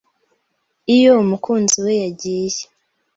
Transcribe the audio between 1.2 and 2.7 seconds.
Umukunzi we yagiye